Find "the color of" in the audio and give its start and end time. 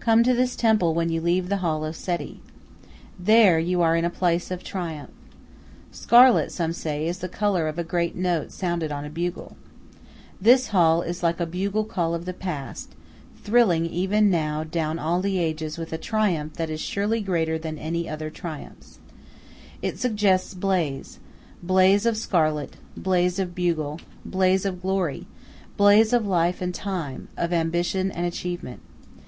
7.20-7.78